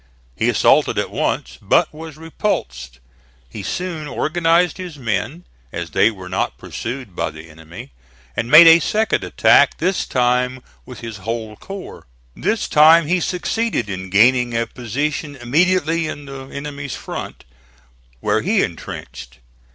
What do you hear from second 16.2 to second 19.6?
the enemy's front, where he intrenched.